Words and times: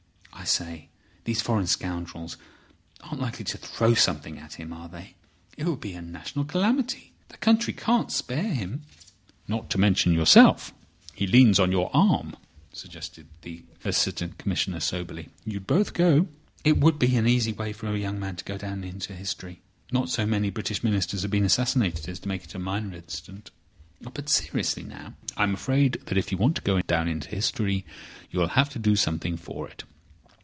I 0.33 0.43
say, 0.45 0.89
these 1.25 1.39
foreign 1.39 1.67
scoundrels 1.67 2.35
aren't 3.01 3.21
likely 3.21 3.45
to 3.45 3.59
throw 3.59 3.93
something 3.93 4.39
at 4.39 4.55
him—are 4.55 4.89
they? 4.89 5.13
It 5.55 5.65
would 5.67 5.79
be 5.81 5.93
a 5.93 6.01
national 6.01 6.45
calamity. 6.45 7.13
The 7.27 7.37
country 7.37 7.73
can't 7.73 8.11
spare 8.11 8.51
him." 8.51 8.81
"Not 9.47 9.69
to 9.69 9.77
mention 9.77 10.13
yourself. 10.13 10.73
He 11.13 11.27
leans 11.27 11.59
on 11.59 11.71
your 11.71 11.91
arm," 11.95 12.35
suggested 12.73 13.27
the 13.43 13.65
Assistant 13.85 14.39
Commissioner 14.39 14.79
soberly. 14.79 15.29
"You 15.45 15.57
would 15.59 15.67
both 15.67 15.93
go." 15.93 16.27
"It 16.63 16.77
would 16.79 16.97
be 16.97 17.15
an 17.17 17.27
easy 17.27 17.53
way 17.53 17.71
for 17.71 17.93
a 17.93 17.99
young 17.99 18.19
man 18.19 18.37
to 18.37 18.43
go 18.43 18.57
down 18.57 18.83
into 18.83 19.13
history? 19.13 19.61
Not 19.91 20.09
so 20.09 20.25
many 20.25 20.49
British 20.49 20.81
Ministers 20.83 21.21
have 21.21 21.29
been 21.29 21.45
assassinated 21.45 22.09
as 22.09 22.19
to 22.21 22.27
make 22.27 22.45
it 22.45 22.55
a 22.55 22.59
minor 22.59 22.95
incident. 22.95 23.51
But 24.01 24.27
seriously 24.27 24.81
now—" 24.83 25.13
"I 25.37 25.43
am 25.43 25.53
afraid 25.53 26.01
that 26.07 26.17
if 26.17 26.31
you 26.31 26.39
want 26.39 26.55
to 26.55 26.63
go 26.63 26.81
down 26.81 27.07
into 27.07 27.29
history 27.29 27.85
you'll 28.31 28.47
have 28.57 28.71
to 28.71 28.79
do 28.79 28.95
something 28.95 29.37
for 29.37 29.69
it. 29.69 29.83